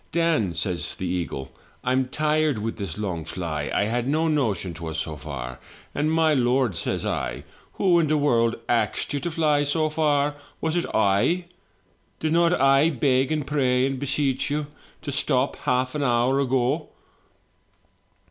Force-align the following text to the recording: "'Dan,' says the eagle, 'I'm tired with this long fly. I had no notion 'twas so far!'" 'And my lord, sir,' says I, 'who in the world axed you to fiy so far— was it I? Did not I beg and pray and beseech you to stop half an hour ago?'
"'Dan,' 0.11 0.55
says 0.55 0.95
the 0.95 1.05
eagle, 1.05 1.51
'I'm 1.83 2.07
tired 2.07 2.57
with 2.57 2.77
this 2.77 2.97
long 2.97 3.23
fly. 3.23 3.69
I 3.71 3.83
had 3.83 4.07
no 4.07 4.27
notion 4.27 4.73
'twas 4.73 4.97
so 4.97 5.15
far!'" 5.15 5.59
'And 5.93 6.11
my 6.11 6.33
lord, 6.33 6.75
sir,' 6.75 6.93
says 6.93 7.05
I, 7.05 7.43
'who 7.73 7.99
in 7.99 8.07
the 8.07 8.17
world 8.17 8.55
axed 8.67 9.13
you 9.13 9.19
to 9.19 9.29
fiy 9.29 9.63
so 9.63 9.89
far— 9.91 10.37
was 10.59 10.75
it 10.75 10.87
I? 10.95 11.45
Did 12.19 12.33
not 12.33 12.59
I 12.59 12.89
beg 12.89 13.31
and 13.31 13.45
pray 13.45 13.85
and 13.85 13.99
beseech 13.99 14.49
you 14.49 14.65
to 15.03 15.11
stop 15.11 15.55
half 15.57 15.93
an 15.93 16.01
hour 16.01 16.39
ago?' 16.39 16.89